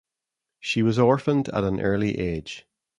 She 0.59 0.81
was 0.81 0.97
orphaned 0.97 1.49
at 1.49 1.63
an 1.63 1.79
early 1.79 2.17
age. 2.17 2.65